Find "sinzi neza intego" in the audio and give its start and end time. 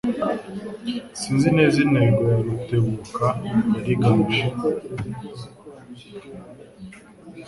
1.19-2.21